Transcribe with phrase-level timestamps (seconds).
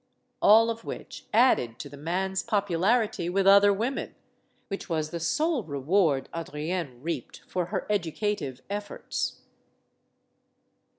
[0.41, 4.15] All of which added to the man's popularity with other women;
[4.67, 9.41] which was the sole reward Adrienne reaped for her educative efforts.